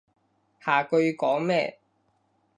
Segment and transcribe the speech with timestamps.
[0.59, 1.77] 下句要講咩？